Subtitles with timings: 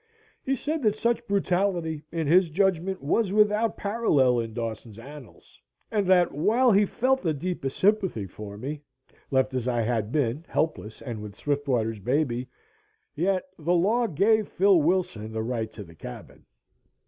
[0.43, 6.07] He said that such brutality, in his judgment, was without parallel in Dawson's annals and
[6.07, 8.81] that, while he felt the deepest sympathy for me,
[9.29, 12.49] left as I had been helpless and with Swiftwater's baby,
[13.13, 16.47] yet the law gave Phil Wilson the right to the cabin.